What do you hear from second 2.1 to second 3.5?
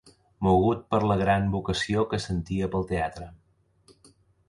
que sentia pel teatre